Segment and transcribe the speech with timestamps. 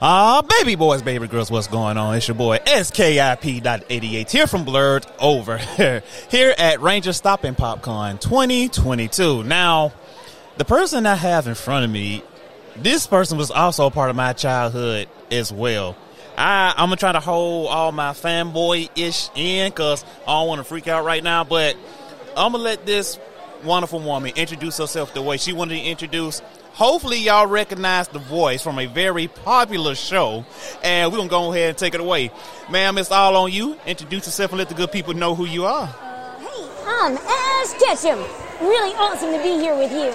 [0.00, 2.14] Ah, baby boys, baby girls, what's going on?
[2.14, 9.42] It's your boy SKIP.88 here from Blurred Over here at Ranger Stopping PopCon 2022.
[9.42, 9.92] Now,
[10.56, 12.22] the person I have in front of me,
[12.76, 15.96] this person was also a part of my childhood as well.
[16.38, 20.60] I, I'm gonna try to hold all my fanboy ish in because I don't want
[20.60, 21.76] to freak out right now, but
[22.36, 23.18] I'm gonna let this
[23.64, 26.40] wonderful woman introduce herself the way she wanted to introduce.
[26.74, 30.44] Hopefully, y'all recognize the voice from a very popular show,
[30.84, 32.30] and we're gonna go ahead and take it away.
[32.70, 33.76] Ma'am, it's all on you.
[33.84, 35.86] Introduce yourself and let the good people know who you are.
[35.86, 38.20] Hey, I'm Ash Ketchum.
[38.60, 40.12] Really awesome to be here with you.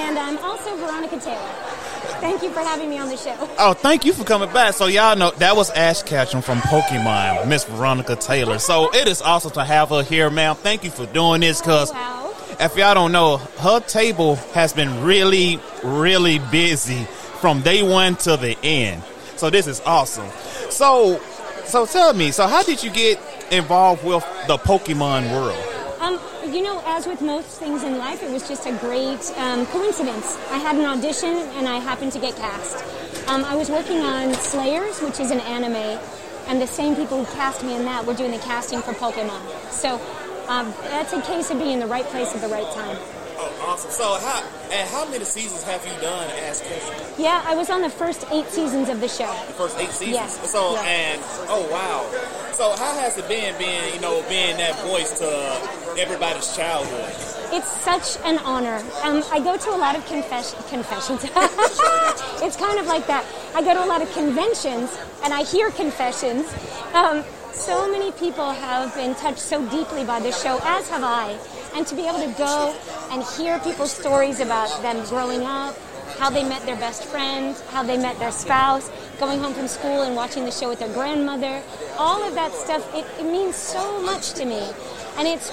[0.00, 1.77] And I'm also Veronica Taylor.
[2.20, 3.34] Thank you for having me on the show.
[3.58, 4.74] Oh, thank you for coming back.
[4.74, 8.58] So y'all know that was Ash Ketchum from Pokemon, Miss Veronica Taylor.
[8.58, 10.56] So it is awesome to have her here, ma'am.
[10.56, 12.34] Thank you for doing this, cause Wow.
[12.60, 17.04] if y'all don't know, her table has been really, really busy
[17.40, 19.02] from day one to the end.
[19.36, 20.28] So this is awesome.
[20.70, 21.20] So,
[21.66, 23.20] so tell me, so how did you get
[23.52, 25.56] involved with the Pokemon world?
[26.52, 30.34] You know, as with most things in life, it was just a great um, coincidence.
[30.50, 32.82] I had an audition and I happened to get cast.
[33.28, 36.00] Um, I was working on Slayers, which is an anime,
[36.46, 39.40] and the same people who cast me in that were doing the casting for Pokemon.
[39.70, 40.00] So
[40.48, 42.96] um, that's a case of being in the right place at the right time.
[43.40, 43.90] Oh, awesome.
[43.92, 46.94] So how and how many seasons have you done as Ketchum?
[47.18, 49.30] Yeah, I was on the first eight seasons of the show.
[49.46, 50.14] The first eight seasons.
[50.16, 50.50] Yes.
[50.50, 50.80] So Yeah.
[50.82, 52.02] and oh wow.
[52.52, 57.12] So how has it been being you know being that voice to everybody's childhood?
[57.50, 58.82] It's such an honor.
[59.02, 61.24] Um, I go to a lot of confess- confessions.
[62.42, 63.24] it's kind of like that.
[63.54, 66.46] I go to a lot of conventions and I hear confessions.
[66.94, 71.36] Um, so many people have been touched so deeply by this show, as have I.
[71.74, 72.76] And to be able to go
[73.10, 75.76] and hear people's stories about them growing up,
[76.18, 80.02] how they met their best friend, how they met their spouse, going home from school
[80.02, 81.62] and watching the show with their grandmother,
[81.96, 84.70] all of that stuff, it, it means so much to me.
[85.16, 85.50] And it's,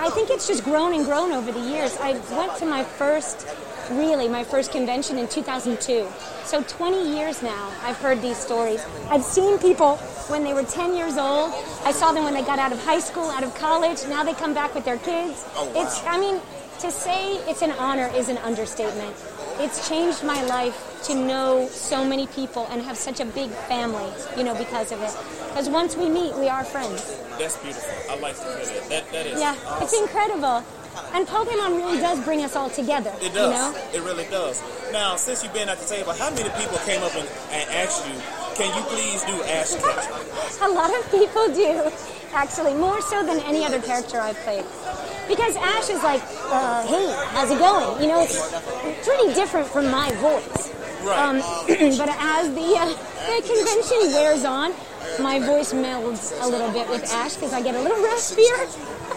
[0.00, 1.96] I think it's just grown and grown over the years.
[2.00, 3.48] I went to my first,
[3.90, 6.06] really, my first convention in 2002.
[6.44, 8.84] So 20 years now, I've heard these stories.
[9.10, 9.96] I've seen people
[10.28, 11.52] when they were 10 years old.
[11.84, 13.98] I saw them when they got out of high school, out of college.
[14.08, 15.44] Now they come back with their kids.
[15.56, 16.40] Oh, it's, I mean,
[16.78, 19.16] to say it's an honor is an understatement.
[19.60, 24.10] It's changed my life to know so many people and have such a big family,
[24.36, 25.12] you know, because of it.
[25.48, 27.02] Because once we meet, we are friends.
[27.38, 27.90] That's beautiful.
[28.10, 28.88] I like to hear that.
[28.90, 30.62] That that is Yeah, it's incredible.
[31.14, 33.12] And Pokemon really does bring us all together.
[33.20, 33.54] It You does.
[33.54, 33.80] know?
[33.94, 34.62] It really does.
[34.92, 38.06] Now, since you've been at the table, how many people came up and, and asked
[38.06, 38.14] you,
[38.56, 40.14] "Can you please do Ash Ketchum?"
[40.62, 41.90] A lot of people do,
[42.32, 44.64] actually, more so than any other character I've played.
[45.28, 48.02] Because Ash is like, uh, hey, how's it going?
[48.02, 50.72] You know, it's pretty different from my voice.
[51.04, 51.18] Right.
[51.18, 51.36] Um,
[51.98, 54.72] but as the, uh, the convention wears on,
[55.20, 59.07] my voice melds a little bit with Ash because I get a little raspier.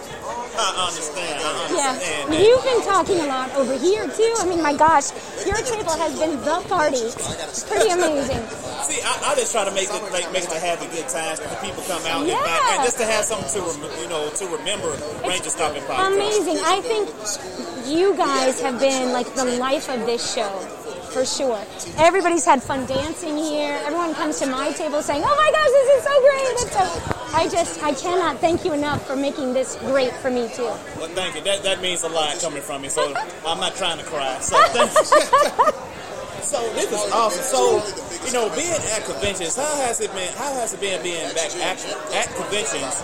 [0.57, 1.41] I understand.
[1.43, 2.43] I Yeah, understand.
[2.43, 4.33] you've been talking a lot over here too.
[4.39, 5.11] I mean, my gosh,
[5.45, 6.97] your table has been the party.
[6.97, 8.41] It's pretty amazing.
[8.83, 11.07] See, I, I just try to make it like, make it to have a good
[11.07, 12.41] time for the people come out and, Yeah.
[12.43, 13.61] back, and just to have something to
[14.01, 14.89] you know to remember
[15.27, 16.13] Ranger Stopping Podcast.
[16.15, 16.59] Amazing.
[16.65, 17.07] I think
[17.87, 20.49] you guys have been like the life of this show.
[21.11, 21.59] For sure.
[21.97, 23.77] Everybody's had fun dancing here.
[23.83, 27.35] Everyone comes to my table saying, "Oh my gosh, this is so great!" It's so.
[27.35, 30.63] I just, I cannot thank you enough for making this great for me too.
[30.63, 31.41] Well, thank you.
[31.41, 32.89] That that means a lot coming from me.
[32.89, 33.13] So
[33.45, 34.39] I'm not trying to cry.
[34.39, 36.43] So thank you.
[36.43, 37.43] So this is awesome.
[37.43, 37.83] So
[38.25, 40.31] you know, being at conventions, how has it been?
[40.35, 41.83] How has it been being back at,
[42.15, 43.03] at conventions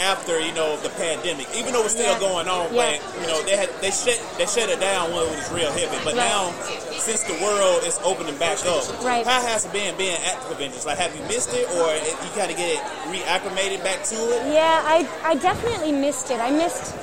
[0.00, 1.46] after you know the pandemic?
[1.56, 2.18] Even though it's still Yeah.
[2.18, 2.96] going on, Yeah.
[2.98, 5.70] but you know they had they shut they shut it down when it was real
[5.72, 5.96] heavy.
[6.04, 6.28] But Right.
[6.28, 6.52] now,
[6.98, 9.26] since the world is opening back up, Right.
[9.26, 10.84] how has it been being at the conventions?
[10.86, 12.78] Like, have you missed it, or you kind of get
[13.10, 14.52] reacclimated back to it?
[14.52, 16.40] Yeah, I, I definitely missed it.
[16.40, 16.94] I missed,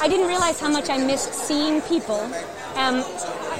[0.00, 2.20] I didn't realize how much I missed seeing people.
[2.74, 3.02] Um,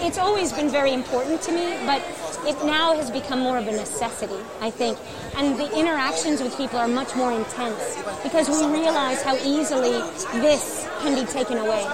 [0.00, 2.02] it's always been very important to me, but
[2.44, 4.98] it now has become more of a necessity, I think.
[5.36, 9.98] And the interactions with people are much more intense because we realize how easily
[10.42, 11.86] this can be taken away.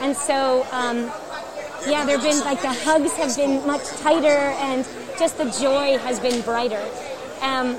[0.00, 1.10] And so, um,
[1.86, 4.86] yeah, there have been like the hugs have been much tighter and
[5.18, 6.84] just the joy has been brighter.
[7.40, 7.78] Um,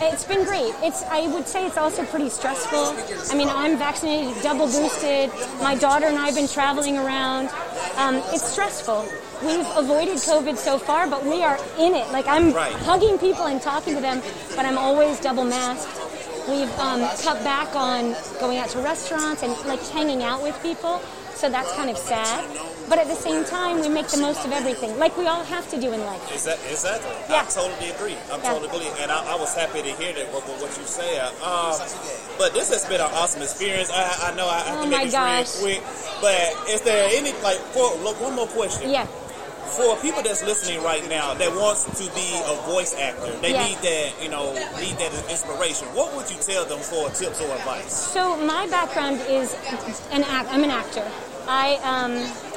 [0.00, 0.74] it's been great.
[0.82, 2.94] It's I would say it's also pretty stressful.
[3.30, 5.30] I mean, I'm vaccinated, double boosted.
[5.62, 7.48] My daughter and I have been traveling around.
[7.96, 9.06] Um, it's stressful.
[9.44, 12.10] We've avoided COVID so far, but we are in it.
[12.12, 12.72] Like I'm Right.
[12.72, 14.22] hugging people and talking to them,
[14.56, 16.00] but I'm always double masked.
[16.48, 21.00] We've um, cut back on going out to restaurants and like hanging out with people.
[21.34, 22.44] So that's kind of sad.
[22.88, 25.68] But at the same time, we make the most of everything, like we all have
[25.70, 26.22] to do in life.
[26.32, 26.70] Exactly.
[26.70, 27.10] exactly.
[27.28, 27.42] Yeah.
[27.42, 28.16] I totally agree.
[28.30, 28.52] I'm Yeah.
[28.52, 28.90] totally agree.
[29.02, 31.32] And I, I was happy to hear that what, what you said.
[31.42, 31.78] Uh,
[32.38, 33.90] but this has been an awesome experience.
[33.90, 35.62] I, I know I have Oh to make this gosh.
[35.62, 35.82] real quick.
[36.20, 38.90] But is there any, like, for, look, one more question.
[38.90, 39.06] Yeah.
[39.70, 43.66] For people that's listening right now that wants to be a voice actor, they Yeah.
[43.66, 45.88] need that, you know, need that inspiration.
[45.94, 47.92] What would you tell them for tips or advice?
[47.92, 49.54] So my background is
[50.12, 50.48] an act.
[50.52, 51.04] I'm an actor.
[51.48, 52.12] I um,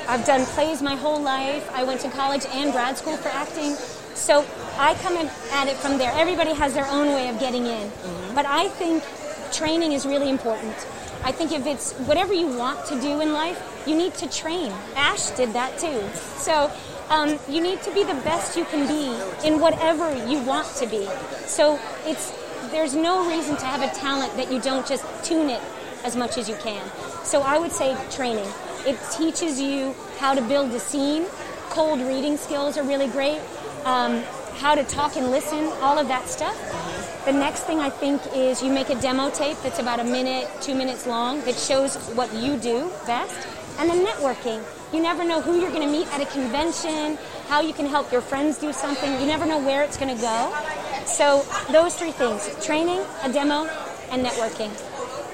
[0.07, 1.67] I've done plays my whole life.
[1.73, 3.75] I went to college and grad school for acting.
[4.13, 4.45] So
[4.77, 6.11] I come at it from there.
[6.15, 7.91] Everybody has their own way of getting in,
[8.35, 9.03] but I think
[9.51, 10.75] training is really important.
[11.23, 14.71] I think if it's whatever you want to do in life, you need to train.
[14.95, 16.01] Ash did that too.
[16.37, 16.71] So
[17.09, 19.07] um, you need to be the best you can be
[19.47, 21.07] in whatever you want to be.
[21.45, 22.33] So it's
[22.71, 25.61] there's no reason to have a talent that you don't just tune it
[26.03, 26.85] as much as you can.
[27.23, 28.47] So I would say training.
[28.85, 31.25] It teaches you how to build a scene.
[31.69, 33.39] Cold reading skills are really great.
[33.85, 34.21] Um,
[34.55, 36.55] how to talk and listen, all of that stuff.
[37.25, 40.49] The next thing I think is you make a demo tape that's about a minute,
[40.61, 43.47] two minutes long that shows what you do best.
[43.79, 44.63] And then networking.
[44.93, 47.17] You never know who you're going to meet at a convention,
[47.49, 49.19] how you can help your friends do something.
[49.19, 50.53] You never know where it's going to go.
[51.05, 53.67] So those three things, training, a demo,
[54.11, 54.71] and networking.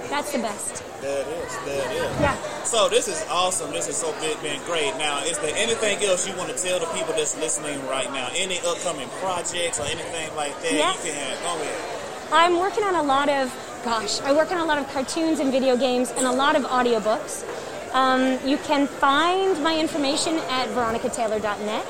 [0.09, 0.83] That's the best.
[1.01, 1.57] There it is.
[1.65, 2.19] There it is.
[2.19, 2.63] Yeah.
[2.63, 3.71] So this is awesome.
[3.71, 4.95] This is so big, been great.
[4.97, 8.29] Now, is there anything else you want to tell the people that's listening right now?
[8.33, 10.73] Any upcoming projects or anything like that?
[10.73, 10.93] Yeah.
[10.93, 12.29] You can go ahead.
[12.31, 13.53] I'm working on a lot of,
[13.85, 16.63] gosh, I work on a lot of cartoons and video games and a lot of
[16.63, 17.45] audiobooks.
[17.93, 21.85] Um, you can find my information at veronicataylor.net.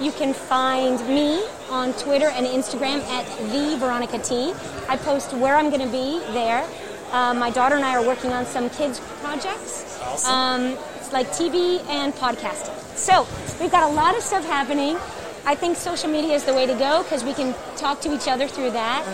[0.00, 4.52] You can find me on Twitter and Instagram at the Veronica T.
[4.88, 6.64] I post where I'm going to be there.
[7.10, 9.98] Uh, my daughter and I are working on some kids projects.
[10.02, 10.32] Awesome.
[10.32, 12.78] Um, it's like TV and podcasting.
[12.96, 13.26] So
[13.60, 14.96] we've got a lot of stuff happening.
[15.44, 18.28] I think social media is the way to go because we can talk to each
[18.28, 19.04] other through that.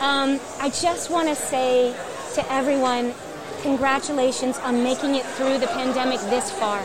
[0.00, 1.94] Um, I just want to say
[2.34, 3.14] to everyone,
[3.64, 6.82] congratulations on making it through the pandemic this far.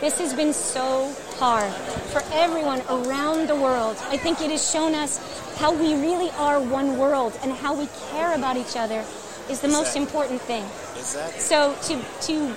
[0.00, 1.70] This has been so hard
[2.10, 3.98] for everyone around the world.
[4.08, 5.20] I think it has shown us
[5.58, 9.04] how we really are one world and how we care about each other
[9.50, 10.64] is the most important thing.
[10.96, 11.38] Exactly.
[11.38, 11.94] So to
[12.28, 12.56] to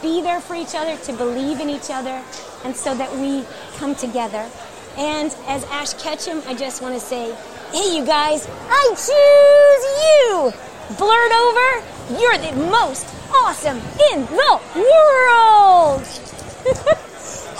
[0.00, 2.24] be there for each other, to believe in each other,
[2.64, 3.44] and so that we
[3.76, 4.48] come together.
[4.96, 7.36] And as Ash Ketchum, I just want to say,
[7.72, 10.96] hey, you guys, I choose you.
[10.96, 13.78] Blurred over, you're the most awesome
[14.12, 16.02] in the world.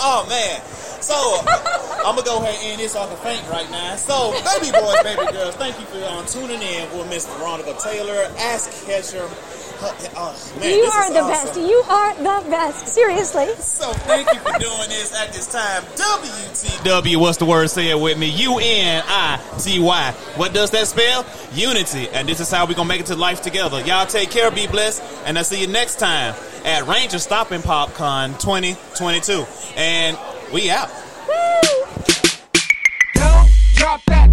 [0.03, 0.63] Oh man.
[1.03, 1.15] So
[2.07, 3.97] I'm gonna go ahead and end this off the faint right now.
[3.97, 8.33] So baby boys, baby girls, thank you for um, tuning in with Miss Veronica Taylor.
[8.39, 9.29] Ash Ketchum.
[9.83, 11.47] Oh, man, you are the awesome.
[11.47, 11.61] best.
[11.61, 12.89] You are the best.
[12.89, 13.47] Seriously.
[13.57, 15.83] So thank you for doing this at this time.
[15.83, 17.69] WTW, what's the word?
[17.71, 18.29] Say it with me.
[18.29, 20.13] U N I T Y.
[20.37, 21.25] What does that spell?
[21.55, 22.09] Unity.
[22.11, 23.81] And this is how we're going to make it to life together.
[23.81, 26.35] Y'all take care, be blessed, and I'll see you next time
[26.65, 29.47] at Ranger Stopping PopCon 2022.
[29.77, 30.19] And
[30.53, 30.91] we out.
[33.15, 34.30] Don't drop that.